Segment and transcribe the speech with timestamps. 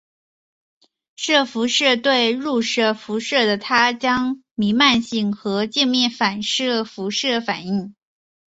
[1.15, 7.93] 射辐射对入射辐射的它将包括弥漫性和镜面反射辐射反映。